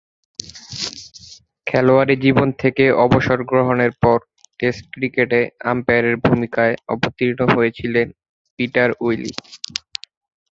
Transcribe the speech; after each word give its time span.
খেলোয়াড়ী 1.67 2.15
জীবন 2.25 2.47
থেকে 2.61 2.85
অবসর 3.05 3.39
গ্রহণের 3.43 3.91
পর 4.03 4.17
টেস্ট 4.59 4.83
ক্রিকেটে 4.93 5.39
আম্পায়ারের 5.71 6.15
ভূমিকায় 6.25 6.75
অবতীর্ণ 6.87 7.39
হয়েছিলেন 7.55 8.07
পিটার 8.59 8.89
উইলি। 8.99 9.31